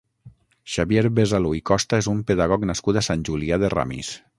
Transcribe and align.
Xavier 0.75 1.03
Besalú 1.19 1.53
i 1.59 1.63
Costa 1.71 2.01
és 2.05 2.11
un 2.15 2.27
pedagog 2.33 2.69
nascut 2.71 3.01
a 3.05 3.09
Sant 3.11 3.29
Julià 3.31 3.63
de 3.67 3.75
Ramis. 3.81 4.17